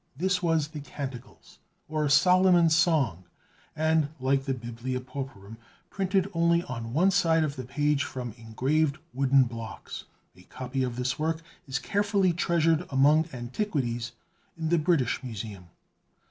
[0.17, 3.25] This was the Canticles, or Solomon's Song,
[3.75, 5.57] and, like the "Biblia Pauperum,"
[5.91, 10.05] printed only on one side of the page from engraved wooden blocks.
[10.35, 14.13] A copy of this work is carefully treasured among antiquities
[14.57, 15.65] in the British Museum.